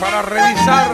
para 0.00 0.22
revisar. 0.22 0.88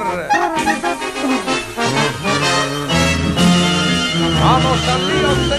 Vamos 4.43 4.89
al 4.89 5.09
lío, 5.09 5.35
señora. 5.35 5.57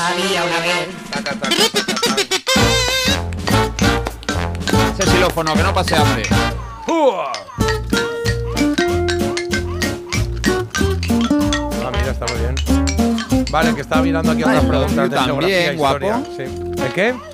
Había 0.00 0.44
una 0.44 0.60
vez. 0.60 0.88
Taca, 1.10 1.32
taca, 1.32 1.56
taca, 1.56 1.84
taca. 1.84 2.30
Ese 4.98 5.10
xilófono, 5.10 5.54
que 5.54 5.62
no 5.62 5.74
pase 5.74 5.96
hambre. 5.96 6.22
¡Ua! 6.88 7.32
Ah, 11.84 11.90
mira, 11.92 12.10
está 12.12 12.26
muy 12.26 12.38
bien. 12.40 12.54
Vale, 13.50 13.74
que 13.74 13.80
estaba 13.82 14.02
mirando 14.02 14.32
aquí 14.32 14.42
otras 14.42 14.64
preguntas 14.64 15.10
de 15.10 15.16
también, 15.16 15.24
geografía 15.26 15.72
e 15.72 15.76
guapo. 15.76 16.06
historia. 16.06 16.22
Sí. 16.36 16.44
¿De 16.82 16.88
qué? 16.94 17.29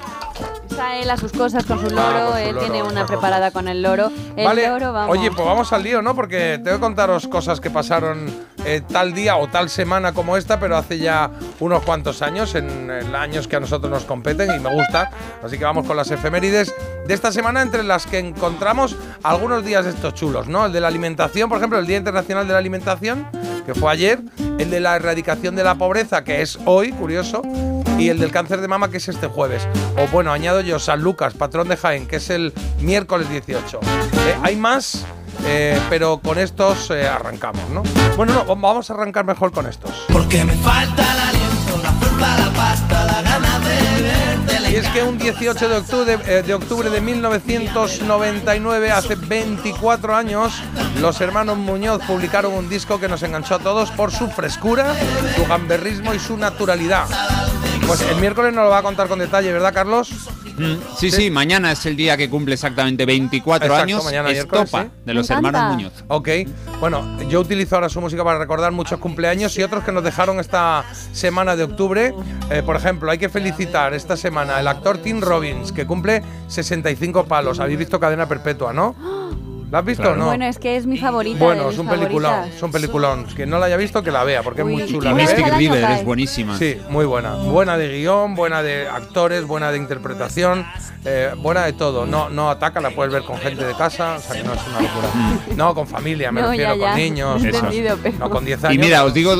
Está 0.76 0.96
él 0.98 1.08
a 1.08 1.16
sus 1.16 1.32
cosas 1.32 1.64
con 1.64 1.80
su 1.80 1.86
Ah, 1.86 2.12
loro, 2.12 2.24
con 2.26 2.32
su 2.32 2.38
él 2.38 2.54
loro, 2.54 2.60
tiene 2.66 2.82
una 2.82 3.06
preparada 3.06 3.50
con 3.50 3.66
el 3.66 3.80
loro. 3.80 4.10
El 4.36 4.44
vale. 4.44 4.68
loro, 4.68 4.92
vamos. 4.92 5.16
Oye, 5.16 5.30
pues 5.30 5.46
vamos 5.46 5.72
al 5.72 5.82
lío, 5.82 6.02
¿no? 6.02 6.14
Porque 6.14 6.60
tengo 6.62 6.76
que 6.76 6.80
contaros 6.82 7.26
cosas 7.28 7.60
que 7.60 7.70
pasaron 7.70 8.26
eh, 8.66 8.82
tal 8.86 9.14
día 9.14 9.36
o 9.36 9.48
tal 9.48 9.70
semana 9.70 10.12
como 10.12 10.36
esta, 10.36 10.60
pero 10.60 10.76
hace 10.76 10.98
ya 10.98 11.30
unos 11.60 11.82
cuantos 11.82 12.20
años, 12.20 12.54
en, 12.54 12.90
en 12.90 13.14
años 13.14 13.48
que 13.48 13.56
a 13.56 13.60
nosotros 13.60 13.90
nos 13.90 14.04
competen 14.04 14.54
y 14.54 14.58
me 14.60 14.70
gusta. 14.70 15.10
Así 15.42 15.56
que 15.56 15.64
vamos 15.64 15.86
con 15.86 15.96
las 15.96 16.10
efemérides 16.10 16.74
de 17.06 17.14
esta 17.14 17.32
semana, 17.32 17.62
entre 17.62 17.82
las 17.82 18.04
que 18.06 18.18
encontramos 18.18 18.96
algunos 19.22 19.64
días 19.64 19.86
de 19.86 19.92
estos 19.92 20.12
chulos, 20.12 20.46
¿no? 20.46 20.66
El 20.66 20.72
de 20.72 20.80
la 20.82 20.88
alimentación, 20.88 21.48
por 21.48 21.56
ejemplo, 21.56 21.78
el 21.78 21.86
Día 21.86 21.96
Internacional 21.96 22.46
de 22.46 22.52
la 22.52 22.58
Alimentación, 22.58 23.26
que 23.64 23.74
fue 23.74 23.90
ayer. 23.90 24.20
El 24.58 24.70
de 24.70 24.80
la 24.80 24.96
erradicación 24.96 25.54
de 25.54 25.64
la 25.64 25.74
pobreza, 25.74 26.24
que 26.24 26.40
es 26.42 26.58
hoy, 26.64 26.90
curioso. 26.92 27.42
Y 27.98 28.10
el 28.10 28.18
del 28.18 28.30
cáncer 28.30 28.60
de 28.60 28.68
mama, 28.68 28.90
que 28.90 28.98
es 28.98 29.08
este 29.08 29.26
jueves. 29.26 29.66
O 29.96 30.06
bueno, 30.08 30.32
añado 30.32 30.60
yo, 30.60 30.78
San 30.78 31.00
Lucas, 31.00 31.34
patrón 31.34 31.68
de 31.68 31.76
Jaén, 31.76 32.06
que 32.06 32.16
es 32.16 32.30
el 32.30 32.52
miércoles 32.80 33.28
18. 33.30 33.80
Eh, 33.80 34.38
hay 34.42 34.56
más, 34.56 35.06
eh, 35.46 35.80
pero 35.88 36.18
con 36.18 36.38
estos 36.38 36.90
eh, 36.90 37.06
arrancamos, 37.06 37.68
¿no? 37.70 37.82
Bueno, 38.16 38.34
no, 38.34 38.44
vamos 38.56 38.90
a 38.90 38.94
arrancar 38.94 39.24
mejor 39.24 39.52
con 39.52 39.66
estos. 39.66 39.90
Porque 40.12 40.44
me 40.44 40.54
falta 40.56 41.02
el 41.02 41.20
aliento, 41.20 41.78
la 41.82 41.92
fruta, 41.92 42.38
la 42.38 42.52
pasta, 42.52 43.04
la 43.04 43.22
gana 43.22 43.58
de 43.60 44.02
verte. 44.02 44.70
Y 44.70 44.74
es 44.74 44.88
que 44.88 45.02
un 45.02 45.16
18 45.18 45.68
de 45.68 45.76
octubre, 45.76 46.18
eh, 46.26 46.42
de 46.46 46.54
octubre 46.54 46.90
de 46.90 47.00
1999, 47.00 48.90
hace 48.90 49.14
24 49.14 50.16
años, 50.16 50.52
los 51.00 51.20
hermanos 51.20 51.56
Muñoz 51.56 52.02
publicaron 52.06 52.52
un 52.52 52.68
disco 52.68 52.98
que 52.98 53.08
nos 53.08 53.22
enganchó 53.22 53.54
a 53.54 53.58
todos 53.60 53.90
por 53.92 54.10
su 54.10 54.28
frescura, 54.28 54.94
su 55.36 55.46
gamberrismo 55.46 56.12
y 56.14 56.18
su 56.18 56.36
naturalidad. 56.36 57.06
Pues 57.86 58.00
el 58.02 58.16
miércoles 58.16 58.52
nos 58.52 58.64
lo 58.64 58.70
va 58.70 58.78
a 58.78 58.82
contar 58.82 59.06
con 59.08 59.18
detalle, 59.18 59.52
¿verdad, 59.52 59.72
Carlos? 59.72 60.10
Mm, 60.58 60.74
Sí, 60.96 61.10
sí, 61.10 61.30
mañana 61.30 61.70
es 61.72 61.84
el 61.86 61.96
día 61.96 62.16
que 62.16 62.28
cumple 62.28 62.54
exactamente 62.54 63.04
24 63.06 63.66
Exacto, 63.66 63.82
años. 63.82 64.04
mañana, 64.04 64.30
miércoles, 64.30 64.64
Estopa, 64.64 64.84
sí. 64.84 64.90
de 65.04 65.14
los 65.14 65.30
hermanos. 65.30 65.74
Muñoz. 65.74 65.92
Ok, 66.08 66.28
bueno, 66.80 67.18
yo 67.28 67.40
utilizo 67.40 67.76
ahora 67.76 67.88
su 67.88 68.00
música 68.00 68.24
para 68.24 68.38
recordar 68.38 68.72
muchos 68.72 68.98
cumpleaños 68.98 69.56
y 69.58 69.62
otros 69.62 69.84
que 69.84 69.92
nos 69.92 70.02
dejaron 70.02 70.40
esta 70.40 70.84
semana 71.12 71.54
de 71.56 71.64
octubre. 71.64 72.14
Eh, 72.50 72.62
por 72.64 72.74
ejemplo, 72.76 73.10
hay 73.10 73.18
que 73.18 73.28
felicitar 73.28 73.94
esta 73.94 74.16
semana 74.16 74.56
al 74.56 74.66
actor 74.66 74.98
Tim 74.98 75.20
Robbins, 75.20 75.70
que 75.72 75.86
cumple 75.86 76.22
65 76.48 77.26
palos. 77.26 77.60
Habéis 77.60 77.78
visto 77.78 78.00
Cadena 78.00 78.26
Perpetua, 78.26 78.72
¿no? 78.72 78.96
¿La 79.70 79.78
has 79.80 79.84
visto 79.84 80.02
Claro. 80.02 80.16
o 80.16 80.18
no? 80.20 80.26
Bueno, 80.26 80.44
es 80.44 80.58
que 80.58 80.76
es 80.76 80.86
mi 80.86 80.96
favorita. 80.96 81.38
Bueno, 81.44 81.70
es 81.70 81.78
un 81.78 81.88
peliculón, 81.88 82.50
un 82.62 82.70
peliculón. 82.70 83.24
Quien 83.34 83.50
no 83.50 83.58
la 83.58 83.66
haya 83.66 83.76
visto, 83.76 84.02
que 84.02 84.12
la 84.12 84.22
vea, 84.22 84.42
porque 84.42 84.62
Uy, 84.62 84.74
es 84.74 84.90
muy 84.90 84.98
chula. 85.00 85.12
Mystic 85.12 85.52
River 85.56 85.84
es 85.90 86.04
buenísima. 86.04 86.56
Sí, 86.56 86.78
muy 86.88 87.04
buena. 87.04 87.34
Buena 87.34 87.76
de 87.76 87.88
guion, 87.98 88.34
buena 88.36 88.62
de 88.62 88.86
actores, 88.88 89.44
buena 89.44 89.72
de 89.72 89.78
interpretación, 89.78 90.64
eh, 91.04 91.32
buena 91.38 91.64
de 91.64 91.72
todo. 91.72 92.06
No, 92.06 92.28
no 92.28 92.48
ataca, 92.48 92.80
la 92.80 92.90
puedes 92.90 93.12
ver 93.12 93.24
con 93.24 93.38
gente 93.38 93.64
de 93.64 93.74
casa, 93.74 94.14
o 94.16 94.20
sea 94.20 94.36
que 94.36 94.44
no 94.46 94.52
es 94.54 94.60
una 94.68 94.80
locura. 94.82 95.08
No, 95.56 95.74
con 95.74 95.86
familia, 95.88 96.30
me 96.30 96.42
No, 96.42 96.50
refiero, 96.50 96.74
ya, 96.76 96.80
ya. 96.80 96.86
con 96.90 96.96
niños. 96.96 97.42
Pero- 97.42 98.12
No, 98.20 98.30
con 98.30 98.44
10 98.44 98.62
años. 98.64 98.74
Y 98.76 98.78
mira, 98.78 99.04
os 99.04 99.12
digo, 99.14 99.34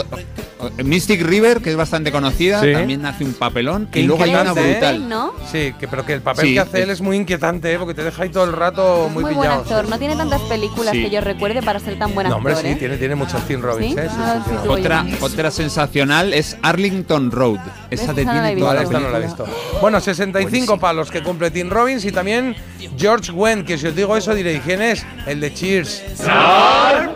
Mystic 0.85 1.23
River, 1.23 1.61
que 1.61 1.71
es 1.71 1.77
bastante 1.77 2.11
conocida, 2.13 2.61
Sí. 2.63 2.73
también 2.73 3.05
hace 3.07 3.25
un 3.25 3.33
papelón. 3.35 3.89
Y 3.95 4.03
luego 4.03 4.23
hay 4.25 4.31
una 4.31 4.51
¿eh? 4.53 4.73
brutal. 4.73 5.09
¿no? 5.09 5.33
Sí, 5.51 5.75
que, 5.79 5.89
pero 5.89 6.05
que 6.05 6.15
el 6.15 6.21
papel 6.21 6.47
Sí, 6.47 6.55
que 6.55 6.61
hace 6.61 6.83
él 6.83 6.91
es- 6.91 7.01
muy 7.01 7.17
inquietante, 7.17 7.73
¿eh? 7.73 7.79
porque 7.79 7.95
te 7.95 8.03
deja 8.05 8.23
ahí 8.23 8.29
todo 8.31 8.45
el 8.45 8.53
rato 8.53 9.07
Es 9.07 9.13
muy, 9.13 9.23
muy 9.25 9.35
buen 9.35 9.47
pillado. 9.49 9.63
actor. 9.63 9.89
No 9.89 9.99
tiene 9.99 10.17
tantas 10.17 10.41
películas 10.43 10.93
Sí. 10.93 11.03
que 11.05 11.11
yo 11.11 11.21
recuerde 11.21 11.63
para 11.63 11.79
ser 11.81 11.99
tan 11.99 12.15
buen 12.15 12.29
No, 12.29 12.37
actor. 12.37 12.53
hombre, 12.53 12.69
sí, 12.69 12.75
¿eh? 12.75 12.77
tiene, 12.79 12.97
tiene 12.97 13.15
muchos 13.15 13.43
Tim 13.47 13.61
Robbins, 13.63 13.95
¿Sí? 13.95 13.99
¿eh? 14.01 14.09
Sí, 14.09 14.17
Ah, 14.19 14.35
sí, 14.37 14.43
sí, 14.45 14.51
sí. 14.51 14.59
sí, 14.63 14.69
voy 14.69 14.81
Otra, 14.81 15.07
otra 15.21 15.51
sensacional 15.51 16.33
es 16.35 16.57
Arlington 16.63 17.31
Road. 17.31 17.59
Esa 17.91 18.13
te 18.15 18.25
no 18.25 18.33
tiene 18.33 18.57
toda 18.57 18.75
la 18.75 18.83
esta 18.83 19.01
no 19.01 19.11
la 19.11 19.19
he 19.19 19.23
visto. 19.23 19.45
Bueno, 19.81 20.01
65 20.01 20.79
palos 20.79 21.11
que 21.11 21.23
cumple 21.23 21.51
Tim 21.51 21.71
Robbins 21.71 22.05
y 22.05 22.13
también 22.13 22.57
George 22.99 23.31
Wendt, 23.33 23.67
que 23.67 23.79
si 23.79 23.87
os 23.87 23.95
digo 23.97 24.17
eso 24.17 24.35
diréis, 24.35 24.61
¿quién 24.65 24.83
es? 24.83 25.05
El 25.27 25.41
de 25.41 25.53
Cheers. 25.53 26.03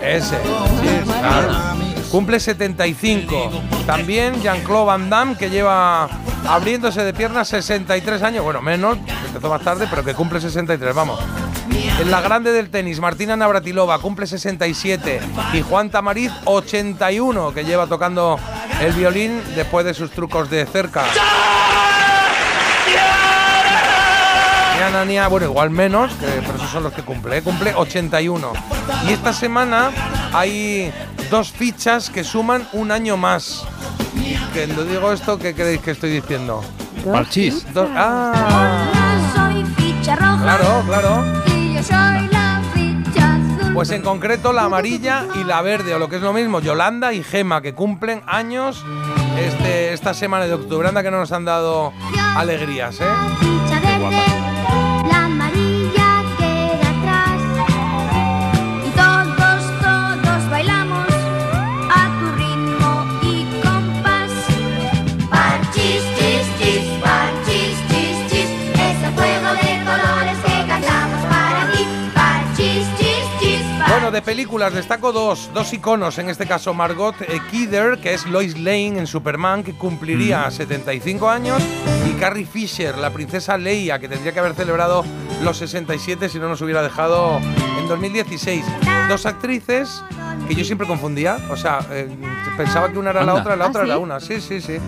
Ese, 0.02 0.36
Cheers, 0.82 1.04
claro. 1.20 1.89
Cumple 2.10 2.40
75. 2.40 3.50
También 3.86 4.42
Jean-Claude 4.42 4.86
Van 4.86 5.10
Damme, 5.10 5.36
que 5.36 5.48
lleva 5.48 6.08
abriéndose 6.48 7.04
de 7.04 7.14
piernas 7.14 7.48
63 7.48 8.22
años. 8.22 8.42
Bueno, 8.42 8.60
menos, 8.60 8.98
empezó 9.26 9.48
más 9.48 9.62
tarde, 9.62 9.86
pero 9.88 10.04
que 10.04 10.14
cumple 10.14 10.40
63, 10.40 10.94
vamos. 10.94 11.20
En 12.00 12.10
la 12.10 12.20
grande 12.20 12.52
del 12.52 12.70
tenis, 12.70 12.98
Martina 12.98 13.36
Navratilova 13.36 13.98
cumple 14.00 14.26
67 14.26 15.20
y 15.52 15.62
Juan 15.62 15.90
Tamariz 15.90 16.32
81, 16.46 17.54
que 17.54 17.64
lleva 17.64 17.86
tocando 17.86 18.38
el 18.80 18.92
violín 18.92 19.40
después 19.54 19.84
de 19.84 19.94
sus 19.94 20.10
trucos 20.10 20.50
de 20.50 20.66
cerca. 20.66 21.04
Niana, 24.76 25.04
nia, 25.04 25.28
bueno, 25.28 25.46
igual 25.46 25.70
menos, 25.70 26.12
que, 26.14 26.26
pero 26.26 26.56
esos 26.56 26.70
son 26.70 26.82
los 26.82 26.92
que 26.92 27.02
cumple, 27.02 27.38
¿eh? 27.38 27.42
cumple 27.42 27.74
81. 27.74 28.52
Y 29.06 29.12
esta 29.12 29.32
semana 29.32 29.90
hay 30.32 30.92
dos 31.30 31.52
fichas 31.52 32.10
que 32.10 32.24
suman 32.24 32.66
un 32.72 32.90
año 32.90 33.16
más. 33.16 33.64
Que 34.52 34.66
lo 34.66 34.84
digo 34.84 35.12
esto, 35.12 35.38
¿qué 35.38 35.54
creéis 35.54 35.80
que 35.80 35.92
estoy 35.92 36.10
diciendo? 36.10 36.62
Parchís. 37.10 37.64
Dos- 37.72 37.88
ah, 37.94 38.84
soy 39.34 39.64
ficha 39.76 40.16
roja 40.16 40.42
claro, 40.42 40.82
claro. 40.86 41.24
y 41.56 41.74
yo 41.74 41.82
soy 41.82 42.28
la 42.30 42.60
ficha 42.74 43.34
azul. 43.36 43.72
Pues 43.74 43.90
en 43.92 44.02
concreto 44.02 44.52
la 44.52 44.64
amarilla 44.64 45.26
y 45.40 45.44
la 45.44 45.62
verde, 45.62 45.94
o 45.94 45.98
lo 45.98 46.08
que 46.08 46.16
es 46.16 46.22
lo 46.22 46.32
mismo, 46.32 46.60
Yolanda 46.60 47.12
y 47.12 47.22
Gema, 47.22 47.62
que 47.62 47.74
cumplen 47.74 48.22
años 48.26 48.84
este, 49.38 49.92
esta 49.94 50.12
semana 50.14 50.46
de 50.46 50.54
octubre. 50.54 50.88
Anda 50.88 51.02
que 51.02 51.10
no 51.10 51.18
nos 51.18 51.32
han 51.32 51.44
dado 51.44 51.92
alegrías, 52.36 53.00
¿eh? 53.00 53.04
La 53.04 53.36
ficha 53.38 53.80
de 74.20 74.26
películas 74.26 74.74
destaco 74.74 75.12
dos, 75.12 75.50
dos 75.54 75.72
iconos, 75.72 76.18
en 76.18 76.28
este 76.28 76.46
caso 76.46 76.74
Margot 76.74 77.14
eh, 77.22 77.40
Kidder, 77.50 77.98
que 78.00 78.12
es 78.12 78.26
Lois 78.26 78.58
Lane 78.58 78.98
en 78.98 79.06
Superman, 79.06 79.62
que 79.62 79.72
cumpliría 79.72 80.50
75 80.50 81.28
años, 81.30 81.62
y 82.08 82.12
Carrie 82.20 82.44
Fisher, 82.44 82.98
la 82.98 83.10
princesa 83.10 83.56
Leia, 83.56 83.98
que 83.98 84.08
tendría 84.08 84.32
que 84.32 84.40
haber 84.40 84.54
celebrado 84.54 85.04
los 85.42 85.56
67 85.56 86.28
si 86.28 86.38
no 86.38 86.48
nos 86.48 86.60
hubiera 86.60 86.82
dejado 86.82 87.38
en 87.78 87.88
2016. 87.88 88.62
Dos 89.08 89.24
actrices 89.24 90.02
que 90.48 90.54
yo 90.54 90.64
siempre 90.64 90.86
confundía, 90.86 91.38
o 91.50 91.56
sea, 91.56 91.78
eh, 91.90 92.08
pensaba 92.56 92.90
que 92.92 92.98
una 92.98 93.10
era 93.10 93.24
la 93.24 93.32
Anda. 93.32 93.42
otra, 93.42 93.56
la 93.56 93.64
¿Ah, 93.66 93.68
otra 93.68 93.84
sí? 93.84 93.88
era 93.90 93.98
una, 93.98 94.20
sí, 94.20 94.40
sí, 94.40 94.60
sí. 94.60 94.78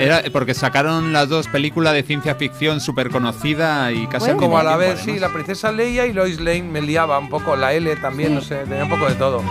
Era 0.00 0.22
porque 0.32 0.54
sacaron 0.54 1.12
las 1.12 1.28
dos 1.28 1.46
películas 1.48 1.92
de 1.92 2.02
ciencia 2.02 2.34
ficción 2.34 2.80
súper 2.80 3.10
conocida 3.10 3.92
y 3.92 4.06
casi 4.06 4.26
Bueno, 4.26 4.40
Como 4.40 4.58
a 4.58 4.62
la 4.62 4.76
vez, 4.76 5.00
sí, 5.00 5.18
la 5.18 5.28
princesa 5.28 5.70
Leia 5.72 6.06
y 6.06 6.14
Lois 6.14 6.40
Lane 6.40 6.62
me 6.62 6.80
liaba 6.80 7.18
un 7.18 7.28
poco, 7.28 7.54
la 7.54 7.74
L 7.74 7.94
también, 7.96 8.34
no 8.34 8.40
sé, 8.40 8.56
tenía 8.64 8.84
un 8.84 8.90
poco 8.90 9.06
de 9.06 9.14
todo. 9.16 9.42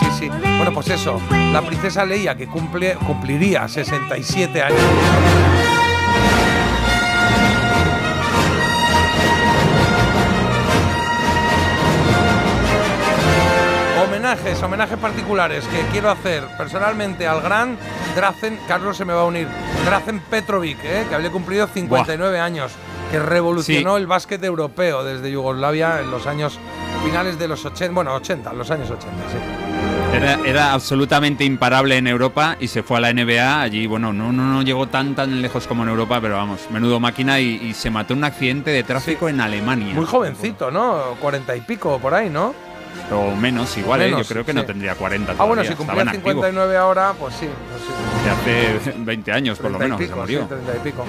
Sí, 0.00 0.06
sí. 0.18 0.28
Bueno, 0.28 0.72
pues 0.72 0.88
eso, 0.88 1.20
la 1.52 1.60
princesa 1.60 2.06
Leia 2.06 2.36
que 2.36 2.46
cumple, 2.46 2.94
cumpliría 3.06 3.68
67 3.68 4.62
años. 4.62 4.78
Homenajes, 14.48 14.62
homenajes 14.62 14.98
particulares 14.98 15.64
que 15.66 15.80
quiero 15.92 16.10
hacer 16.10 16.42
personalmente 16.56 17.26
al 17.26 17.42
gran 17.42 17.76
Drazen, 18.16 18.58
Carlos 18.66 18.96
se 18.96 19.04
me 19.04 19.12
va 19.12 19.20
a 19.20 19.24
unir, 19.24 19.46
Drazen 19.84 20.20
Petrovic, 20.20 20.78
¿eh? 20.84 21.04
que 21.06 21.14
había 21.14 21.30
cumplido 21.30 21.66
59 21.66 22.40
años, 22.40 22.72
que 23.10 23.18
revolucionó 23.18 23.96
Sí. 23.96 24.00
el 24.00 24.06
básquet 24.06 24.42
europeo 24.42 25.04
desde 25.04 25.30
Yugoslavia 25.30 26.00
en 26.00 26.10
los 26.10 26.26
años 26.26 26.58
finales 27.04 27.38
de 27.38 27.46
los 27.46 27.62
80, 27.62 27.92
bueno, 27.94 28.14
80, 28.14 28.52
los 28.54 28.70
años 28.70 28.90
80, 28.90 29.06
sí. 29.30 29.36
Era, 30.16 30.38
era 30.46 30.72
absolutamente 30.72 31.44
imparable 31.44 31.98
en 31.98 32.06
Europa 32.06 32.56
y 32.58 32.68
se 32.68 32.82
fue 32.82 32.96
a 32.96 33.00
la 33.00 33.12
NBA. 33.12 33.60
Allí, 33.60 33.86
bueno, 33.86 34.14
no, 34.14 34.32
no, 34.32 34.42
no 34.42 34.62
llegó 34.62 34.86
tan 34.88 35.14
tan 35.14 35.42
lejos 35.42 35.66
como 35.66 35.82
en 35.82 35.90
Europa, 35.90 36.18
pero 36.22 36.36
vamos, 36.36 36.60
menudo 36.70 36.98
máquina 36.98 37.38
y, 37.38 37.56
y 37.62 37.74
se 37.74 37.90
mató 37.90 38.14
en 38.14 38.20
un 38.20 38.24
accidente 38.24 38.70
de 38.70 38.82
tráfico 38.82 39.28
en 39.28 39.42
Alemania. 39.42 39.92
Muy 39.94 40.06
jovencito, 40.06 40.70
¿no? 40.70 41.14
40 41.20 41.54
y 41.56 41.60
pico 41.60 41.98
por 41.98 42.14
ahí, 42.14 42.30
¿no? 42.30 42.54
O 43.10 43.34
menos, 43.34 43.76
igual, 43.78 44.02
¿eh? 44.02 44.10
Yo 44.10 44.22
creo 44.24 44.44
que 44.44 44.52
sí. 44.52 44.56
no 44.56 44.64
tendría 44.66 44.94
40 44.94 45.32
Ah, 45.32 45.34
bueno, 45.44 45.62
todavía, 45.62 45.70
si 45.70 45.76
cumplía 45.76 46.02
en 46.02 46.08
activo. 46.08 46.24
59 46.30 46.76
ahora, 46.76 47.14
pues 47.18 47.34
sí, 47.34 47.48
pues 47.70 47.82
sí. 47.82 48.78
Hace 48.90 48.94
20 48.98 49.32
años, 49.32 49.58
por 49.58 49.70
lo 49.70 49.78
30 49.78 49.84
y 49.84 49.98
menos, 49.98 50.00
que 50.00 50.14
se 50.14 50.20
murió. 50.20 50.40
sí, 50.42 50.46
30 50.48 50.76
y 50.76 50.90
pico. 50.90 51.04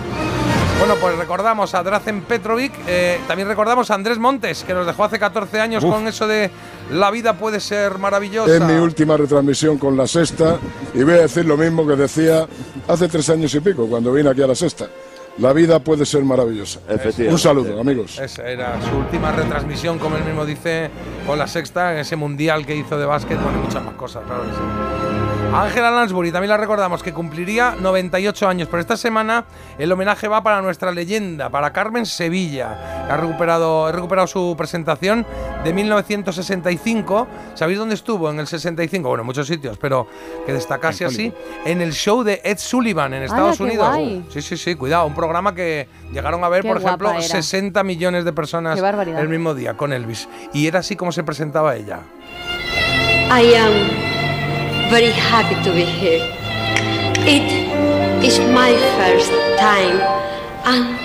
Bueno, 0.79 0.95
pues 0.95 1.17
recordamos 1.17 1.75
a 1.75 1.83
Drazen 1.83 2.21
Petrovic, 2.21 2.71
eh, 2.87 3.19
también 3.27 3.49
recordamos 3.49 3.91
a 3.91 3.95
Andrés 3.95 4.17
Montes, 4.17 4.63
que 4.63 4.73
nos 4.73 4.85
dejó 4.85 5.03
hace 5.03 5.19
14 5.19 5.59
años 5.59 5.83
Uf. 5.83 5.91
con 5.93 6.07
eso 6.07 6.25
de 6.25 6.49
la 6.91 7.11
vida 7.11 7.33
puede 7.33 7.59
ser 7.59 7.97
maravillosa. 7.97 8.55
Es 8.55 8.61
mi 8.61 8.75
última 8.75 9.17
retransmisión 9.17 9.77
con 9.77 9.97
la 9.97 10.07
sexta 10.07 10.57
y 10.93 11.03
voy 11.03 11.15
a 11.15 11.21
decir 11.23 11.43
lo 11.45 11.57
mismo 11.57 11.85
que 11.85 11.97
decía 11.97 12.47
hace 12.87 13.09
tres 13.09 13.29
años 13.29 13.53
y 13.55 13.59
pico 13.59 13.87
cuando 13.87 14.13
vine 14.13 14.29
aquí 14.29 14.41
a 14.41 14.47
la 14.47 14.55
sexta. 14.55 14.87
La 15.39 15.53
vida 15.53 15.79
puede 15.79 16.05
ser 16.05 16.23
maravillosa. 16.23 16.79
Efectivamente. 16.89 17.31
Un 17.31 17.39
saludo, 17.39 17.79
amigos. 17.79 18.19
Esa 18.19 18.49
era 18.49 18.77
su 18.81 18.97
última 18.97 19.31
retransmisión, 19.31 19.97
como 19.97 20.17
él 20.17 20.23
mismo 20.25 20.45
dice, 20.45 20.89
con 21.25 21.39
la 21.39 21.47
sexta, 21.47 21.93
en 21.93 21.99
ese 21.99 22.15
mundial 22.17 22.65
que 22.65 22.75
hizo 22.75 22.97
de 22.97 23.05
básquet, 23.05 23.41
bueno, 23.41 23.59
muchas 23.59 23.83
más 23.83 23.93
cosas, 23.95 24.23
claro 24.25 24.43
que 24.43 24.49
sí. 24.49 25.28
Ángela 25.53 25.91
Lansbury, 25.91 26.31
también 26.31 26.49
la 26.49 26.57
recordamos, 26.57 27.01
que 27.01 27.11
cumpliría 27.11 27.75
98 27.79 28.47
años, 28.47 28.67
pero 28.69 28.81
esta 28.81 28.95
semana 28.95 29.45
el 29.77 29.91
homenaje 29.91 30.27
va 30.27 30.43
para 30.43 30.61
nuestra 30.61 30.91
leyenda, 30.91 31.49
para 31.49 31.73
Carmen 31.73 32.05
Sevilla, 32.05 33.07
ha 33.09 33.17
recuperado, 33.17 33.87
ha 33.87 33.91
recuperado 33.91 34.27
su 34.27 34.55
presentación 34.57 35.25
de 35.63 35.73
1965. 35.73 37.27
¿Sabéis 37.55 37.79
dónde 37.79 37.95
estuvo 37.95 38.29
en 38.29 38.39
el 38.39 38.47
65? 38.47 39.09
Bueno, 39.09 39.21
en 39.21 39.25
muchos 39.25 39.47
sitios, 39.47 39.77
pero 39.77 40.07
que 40.45 40.53
destacase 40.53 41.05
así, 41.05 41.33
en 41.65 41.81
el 41.81 41.93
show 41.93 42.23
de 42.23 42.41
Ed 42.43 42.59
Sullivan 42.59 43.13
en 43.13 43.23
Estados 43.23 43.59
Unidos. 43.59 43.87
guay! 43.87 44.25
Sí, 44.29 44.41
sí, 44.41 44.55
sí, 44.55 44.75
cuidado, 44.75 45.07
un 45.07 45.15
programa 45.15 45.55
que 45.55 45.87
llegaron 46.11 46.43
a 46.43 46.49
ver, 46.49 46.61
Qué 46.61 46.67
por 46.67 46.77
ejemplo, 46.77 47.09
guapa 47.09 47.25
era. 47.25 47.41
60 47.41 47.83
millones 47.83 48.23
de 48.23 48.33
personas 48.33 48.79
el 48.79 49.27
mismo 49.27 49.53
día 49.55 49.75
con 49.75 49.93
Elvis. 49.93 50.29
Y 50.53 50.67
era 50.67 50.79
así 50.79 50.95
como 50.95 51.11
se 51.11 51.23
presentaba 51.23 51.75
ella. 51.75 51.99
I 53.31 53.53
am 53.55 54.08
very 54.89 55.11
happy 55.11 55.55
to 55.63 55.71
be 55.71 55.85
here. 55.85 56.25
It 57.29 57.45
is 58.25 58.39
my 58.39 58.73
first 58.97 59.29
time 59.61 60.01
on 60.65 60.97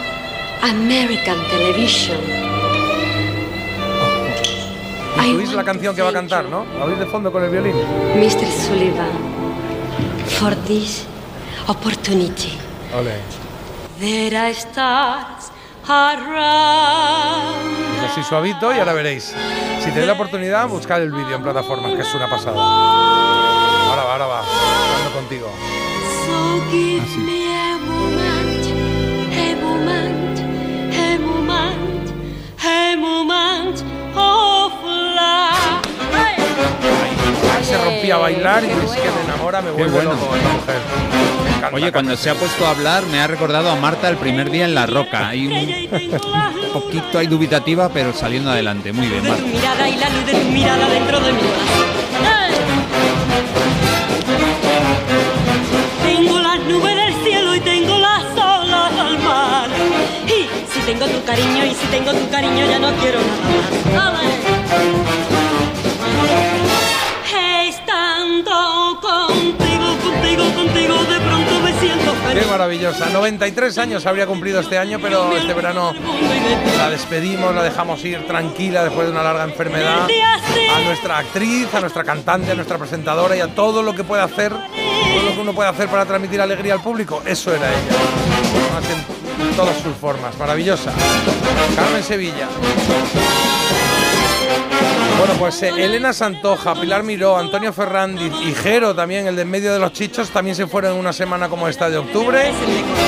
American 0.64 1.36
television. 1.52 2.20
I 5.16 5.34
¿Oís 5.36 5.52
la 5.52 5.64
canción 5.64 5.94
que 5.94 6.02
va 6.02 6.08
a 6.08 6.12
cantar, 6.12 6.46
no? 6.46 6.64
¿La 6.78 6.86
oís 6.86 6.98
de 6.98 7.06
fondo 7.06 7.30
con 7.30 7.44
el 7.44 7.50
violín? 7.50 7.76
Mr. 8.16 8.46
Sullivan, 8.50 9.12
for 10.38 10.54
this 10.66 11.06
opportunity. 11.68 12.58
Ole. 12.94 13.20
There 14.00 14.36
are 14.36 14.54
stars 14.54 15.52
around. 15.86 17.64
Es 17.98 18.10
así 18.10 18.22
suavito 18.22 18.74
y 18.74 18.78
ahora 18.78 18.94
veréis. 18.94 19.34
Si 19.80 19.90
tenéis 19.90 20.06
la 20.06 20.14
oportunidad, 20.14 20.68
buscad 20.68 21.02
el 21.02 21.12
vídeo 21.12 21.36
en 21.36 21.42
plataformas, 21.42 21.94
que 21.94 22.00
es 22.00 22.14
una 22.14 22.28
pasada. 22.28 23.43
Ahora 23.94 24.06
va, 24.06 24.12
ahora 24.12 24.26
va. 24.26 24.38
Hablando 24.40 25.12
contigo. 25.14 25.48
So 26.26 26.60
give 26.72 27.06
sí. 27.06 27.18
me 27.20 27.46
a 27.54 27.78
moment, 27.78 28.66
a 29.30 29.54
moment, 29.62 30.38
a 30.92 31.18
moment, 31.20 32.10
a 32.58 32.96
moment 32.96 33.78
of 34.16 34.72
love. 34.82 35.82
Ahí 37.54 37.64
se 37.64 37.78
rompía 37.84 38.16
a 38.16 38.18
bailar 38.18 38.64
y 38.64 38.70
es 38.70 38.72
que 38.90 39.10
me 39.10 39.20
enamora, 39.32 39.62
me 39.62 39.70
vuelve 39.70 39.92
bueno. 39.92 40.10
loco 40.14 40.34
esta 40.34 40.48
mujer. 40.48 40.80
Encanta, 41.56 41.76
Oye, 41.76 41.92
cuando 41.92 42.16
se 42.16 42.30
ha 42.30 42.34
puesto 42.34 42.66
a 42.66 42.70
hablar, 42.70 43.04
me 43.12 43.20
ha 43.20 43.28
recordado 43.28 43.70
a 43.70 43.76
Marta 43.76 44.08
el 44.08 44.16
primer 44.16 44.50
día 44.50 44.64
en 44.64 44.74
La 44.74 44.86
Roca. 44.86 45.28
Hay 45.28 45.46
un 45.46 45.52
poquito 46.72 47.16
ahí 47.20 47.28
dubitativa, 47.28 47.88
pero 47.90 48.12
saliendo 48.12 48.50
adelante. 48.50 48.92
Muy 48.92 49.06
bien, 49.06 49.22
Marta. 49.22 49.44
mirada 49.44 49.88
y 49.88 49.96
la 49.96 50.08
luz 50.10 50.26
de 50.26 50.32
tu 50.32 50.48
mirada 50.50 50.88
dentro 50.88 51.20
de 51.20 51.32
mi 51.32 51.38
cariño 61.24 61.64
y 61.64 61.74
si 61.74 61.86
tengo 61.86 62.12
tu 62.12 62.28
cariño 62.30 62.66
ya 62.66 62.78
no 62.78 62.92
quiero 62.96 63.18
nada 63.94 64.12
más. 64.12 64.24
¡Ale! 66.20 67.68
Estando 67.68 68.98
contigo, 69.00 69.96
contigo, 70.02 70.44
contigo, 70.54 71.04
de 71.04 71.20
pronto 71.20 71.60
me 71.62 71.72
siento 71.80 72.12
Qué 72.12 72.28
feliz. 72.28 72.46
maravillosa. 72.50 73.06
93 73.10 73.78
años 73.78 74.06
habría 74.06 74.26
cumplido 74.26 74.60
este 74.60 74.78
año, 74.78 74.98
pero 75.00 75.36
este 75.36 75.52
verano 75.54 75.92
la 76.76 76.90
despedimos, 76.90 77.54
la 77.54 77.62
dejamos 77.62 78.04
ir 78.04 78.26
tranquila 78.26 78.84
después 78.84 79.06
de 79.06 79.12
una 79.12 79.22
larga 79.22 79.44
enfermedad. 79.44 80.06
A 80.74 80.80
nuestra 80.80 81.18
actriz, 81.18 81.72
a 81.74 81.80
nuestra 81.80 82.04
cantante, 82.04 82.52
a 82.52 82.54
nuestra 82.54 82.78
presentadora 82.78 83.36
y 83.36 83.40
a 83.40 83.48
todo 83.54 83.82
lo 83.82 83.94
que 83.94 84.04
puede 84.04 84.22
hacer, 84.22 84.52
todo 84.52 85.22
lo 85.22 85.34
que 85.34 85.40
uno 85.40 85.52
puede 85.54 85.68
hacer 85.70 85.88
para 85.88 86.04
transmitir 86.04 86.40
alegría 86.40 86.74
al 86.74 86.82
público. 86.82 87.22
Eso 87.24 87.54
era 87.54 87.68
ella. 87.68 87.96
Todas 89.56 89.76
sus 89.78 89.94
formas. 89.94 90.36
Maravillosa. 90.38 90.92
Carmen 91.76 92.02
Sevilla. 92.02 92.48
Bueno, 95.18 95.34
pues 95.38 95.62
eh, 95.62 95.72
Elena 95.76 96.12
Santoja, 96.12 96.74
Pilar 96.74 97.02
Miró, 97.02 97.38
Antonio 97.38 97.72
Ferrandiz 97.72 98.32
y 98.44 98.52
Jero 98.52 98.94
también, 98.94 99.26
el 99.26 99.36
de 99.36 99.42
en 99.42 99.50
medio 99.50 99.72
de 99.72 99.78
los 99.78 99.92
chichos, 99.92 100.30
también 100.30 100.56
se 100.56 100.66
fueron 100.66 100.94
en 100.94 100.98
una 100.98 101.12
semana 101.12 101.48
como 101.48 101.68
esta 101.68 101.88
de 101.88 101.96
octubre. 101.96 102.50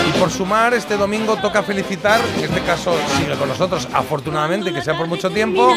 Y 0.08 0.18
por 0.18 0.30
sumar, 0.30 0.72
este 0.72 0.96
domingo 0.96 1.36
toca 1.36 1.62
felicitar, 1.62 2.20
en 2.38 2.44
este 2.44 2.60
caso 2.60 2.94
sigue 3.18 3.34
con 3.34 3.48
nosotros, 3.48 3.88
afortunadamente, 3.92 4.72
que 4.72 4.82
sea 4.82 4.96
por 4.96 5.08
mucho 5.08 5.30
tiempo, 5.30 5.74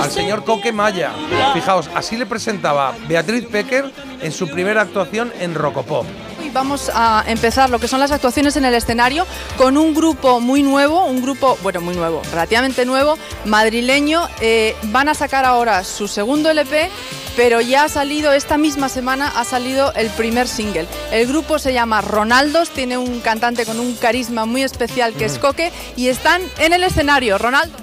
al 0.00 0.10
señor 0.10 0.44
Coque 0.44 0.70
Maya. 0.70 1.12
Fijaos, 1.54 1.88
así 1.94 2.16
le 2.16 2.26
presentaba 2.26 2.94
Beatriz 3.08 3.46
Pecker 3.46 3.90
en 4.20 4.32
su 4.32 4.48
primera 4.48 4.82
actuación 4.82 5.32
en 5.40 5.54
Rocopop. 5.54 6.06
Hoy 6.50 6.54
vamos 6.54 6.90
a 6.92 7.22
empezar 7.28 7.70
lo 7.70 7.78
que 7.78 7.86
son 7.86 8.00
las 8.00 8.10
actuaciones 8.10 8.56
en 8.56 8.64
el 8.64 8.74
escenario 8.74 9.24
con 9.56 9.76
un 9.76 9.94
grupo 9.94 10.40
muy 10.40 10.64
nuevo, 10.64 11.04
un 11.04 11.22
grupo, 11.22 11.56
bueno, 11.62 11.80
muy 11.80 11.94
nuevo, 11.94 12.22
relativamente 12.32 12.84
nuevo, 12.84 13.16
madrileño. 13.44 14.28
Eh, 14.40 14.74
van 14.84 15.08
a 15.08 15.14
sacar 15.14 15.44
ahora 15.44 15.84
su 15.84 16.08
segundo 16.08 16.50
LP, 16.50 16.90
pero 17.36 17.60
ya 17.60 17.84
ha 17.84 17.88
salido, 17.88 18.32
esta 18.32 18.58
misma 18.58 18.88
semana 18.88 19.32
ha 19.36 19.44
salido 19.44 19.92
el 19.94 20.10
primer 20.10 20.48
single. 20.48 20.88
El 21.12 21.28
grupo 21.28 21.60
se 21.60 21.72
llama 21.72 22.00
Ronaldos, 22.00 22.70
tiene 22.70 22.98
un 22.98 23.20
cantante 23.20 23.64
con 23.64 23.78
un 23.78 23.94
carisma 23.94 24.44
muy 24.44 24.64
especial 24.64 25.14
que 25.14 25.26
es 25.26 25.38
Coque 25.38 25.70
y 25.94 26.08
están 26.08 26.42
en 26.58 26.72
el 26.72 26.82
escenario. 26.82 27.38
Ronaldo. 27.38 27.78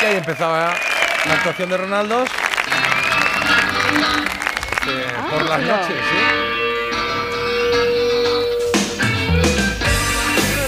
Y 0.00 0.04
ahí 0.04 0.16
empezaba 0.16 0.74
la 1.26 1.34
actuación 1.34 1.70
de 1.70 1.76
Ronaldos. 1.76 2.28
Por 5.32 5.48
las 5.48 5.60
noches, 5.60 5.96
¿sí? 5.96 6.52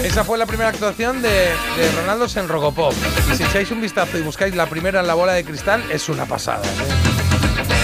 Esa 0.05 0.23
fue 0.23 0.37
la 0.37 0.45
primera 0.45 0.69
actuación 0.69 1.21
de, 1.21 1.29
de 1.29 1.91
Ronaldos 1.99 2.37
en 2.37 2.47
Rocopop. 2.47 2.93
Y 3.31 3.35
si 3.35 3.43
echáis 3.43 3.69
un 3.71 3.81
vistazo 3.81 4.17
y 4.17 4.21
buscáis 4.21 4.55
la 4.55 4.67
primera 4.67 5.01
en 5.01 5.07
la 5.07 5.13
bola 5.13 5.33
de 5.33 5.43
cristal, 5.43 5.83
es 5.91 6.07
una 6.09 6.25
pasada. 6.25 6.63
¿sí? 6.63 6.83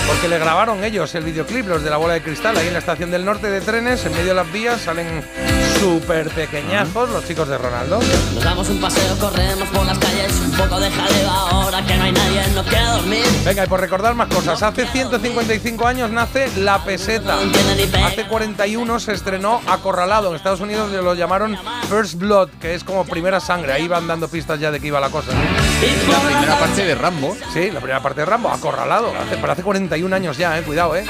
Porque 0.08 0.28
le 0.28 0.40
grabaron 0.40 0.84
ellos 0.84 1.14
el 1.16 1.24
videoclip, 1.24 1.68
los 1.68 1.84
de 1.84 1.90
la 1.90 1.98
bola 1.98 2.14
de 2.14 2.22
cristal, 2.22 2.58
ahí 2.58 2.68
en 2.68 2.74
la 2.74 2.80
estación 2.80 3.12
del 3.12 3.26
norte 3.26 3.50
de 3.50 3.62
trenes, 3.62 4.06
en 4.06 4.12
medio 4.14 4.28
de 4.28 4.36
las 4.36 4.52
vías, 4.52 4.82
salen 4.82 5.24
súper 5.82 6.30
pequeñajos 6.30 7.10
los 7.10 7.28
chicos 7.28 7.48
de 7.48 7.58
Ronaldo. 7.58 8.00
Nos 8.36 8.44
damos 8.44 8.70
un 8.70 8.80
paseo, 8.80 9.18
corremos 9.18 9.68
por 9.70 9.84
las 9.84 9.98
calles, 9.98 10.32
un 10.40 10.52
poco 10.52 10.80
de 10.80 10.92
jaleo 10.92 11.28
ahora 11.28 11.84
que 11.84 11.98
no 11.98 12.04
hay 12.04 12.12
nadie, 12.12 12.48
no 12.54 12.64
quiero 12.64 12.92
dormir. 12.98 13.26
Venga, 13.44 13.66
y 13.66 13.68
por 13.68 13.82
recordar 13.82 14.14
más 14.14 14.28
cosas, 14.28 14.62
hace 14.62 14.86
155 14.86 15.88
años 15.88 16.12
nace 16.12 16.52
La 16.58 16.84
Peseta. 16.84 17.36
Hace 18.06 18.28
41 18.28 19.00
se 19.00 19.14
estrenó 19.14 19.60
Acorralado. 19.68 20.30
En 20.30 20.36
Estados 20.36 20.60
Unidos 20.60 20.92
lo 20.92 21.16
llamaron 21.16 21.58
First 21.90 22.14
Blood, 22.20 22.50
que 22.62 22.76
es 22.76 22.84
como 22.84 23.04
primera 23.06 23.40
sangre. 23.40 23.74
Ahí 23.74 23.88
van 23.88 24.06
dando 24.06 24.28
pistas 24.28 24.60
ya 24.60 24.70
de 24.70 24.80
que 24.80 24.86
iba 24.88 25.00
la 25.00 25.10
cosa. 25.10 25.32
La 25.32 26.20
primera 26.20 26.60
parte 26.60 26.86
de 26.86 26.94
Rambo. 26.94 27.36
Sí, 27.54 27.72
la 27.72 27.80
primera 27.80 28.04
parte 28.04 28.22
de 28.22 28.26
Rambo, 28.28 28.52
Acorralado. 28.52 29.12
Hace, 29.20 29.38
pero 29.38 29.52
hace 29.52 29.64
41 29.64 30.16
años 30.16 30.38
ya, 30.38 30.60
eh, 30.60 30.62
cuidado, 30.62 30.96
eh. 30.96 31.06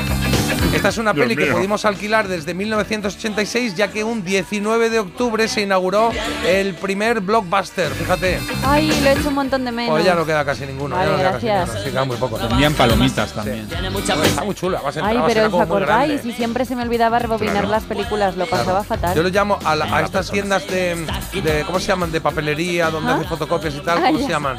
Esta 0.74 0.88
es 0.90 0.98
una 0.98 1.12
Dios 1.14 1.26
peli 1.28 1.36
que 1.36 1.52
pudimos 1.52 1.84
alquilar 1.86 2.28
desde 2.30 2.54
1986, 2.54 3.76
ya 3.76 3.90
que 3.90 4.04
un 4.06 4.24
19 4.24 4.90
de 4.90 5.00
octubre 5.00 5.48
se 5.50 5.62
inauguró 5.62 6.12
el 6.48 6.74
primer 6.76 7.20
blockbuster. 7.20 7.92
Fíjate, 7.92 8.40
Ay, 8.66 8.88
lo 9.04 9.10
he 9.10 9.14
hecho 9.14 9.28
un 9.28 9.36
montón 9.36 9.66
de 9.66 9.72
menos. 9.74 9.92
pues 9.92 10.06
ya 10.06 10.16
no 10.16 10.26
queda 10.26 10.46
casi 10.46 10.66
ninguno. 10.66 10.96
ya 10.96 11.06
no 11.12 11.18
queda 11.18 11.32
casi 11.34 11.46
gracias. 11.48 11.68
ninguno. 11.68 11.84
Sí, 11.86 11.92
queda 11.92 12.06
muy 12.06 12.18
poco. 12.18 12.38
Vendían 12.38 12.74
palomitas 12.74 13.34
también. 13.34 13.68
Tiene 13.68 13.90
mucha 13.90 14.16
Bueno, 14.16 14.30
Está 14.30 14.44
muy 14.46 14.56
chula. 14.56 14.80
Vas 14.82 14.96
a 14.96 15.00
Ay, 15.02 15.16
entrar, 15.18 15.28
pero 15.28 15.46
será 15.46 15.56
¿os 15.56 15.62
acordáis? 15.62 16.26
Y 16.26 16.32
siempre 16.32 16.64
se 16.66 16.76
me 16.76 16.84
olvidaba 16.84 17.20
rebobinar 17.20 17.54
Claro. 17.54 17.70
las 17.70 17.84
películas, 17.84 18.38
lo 18.38 18.46
pasaba 18.46 18.84
fatal. 18.84 19.14
Yo 19.16 19.24
lo 19.24 19.30
llamo 19.30 19.60
a, 19.66 19.76
la- 19.76 19.94
a 19.94 20.02
estas 20.02 20.32
tiendas 20.32 20.66
de, 20.68 20.96
de- 21.44 21.64
¿Cómo 21.66 21.80
se 21.82 21.88
llaman? 21.88 22.12
De 22.14 22.22
papelería, 22.22 22.90
donde 22.90 23.12
¿Ah? 23.12 23.16
hacen 23.16 23.28
fotocopias 23.28 23.76
y 23.76 23.80
tal. 23.82 23.98
Ah, 23.98 24.08
¿Cómo 24.08 24.20
ya. 24.20 24.26
se 24.26 24.32
llaman? 24.32 24.58